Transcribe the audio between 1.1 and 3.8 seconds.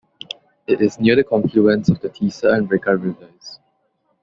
the confluence of the Tisa and Rika Rivers.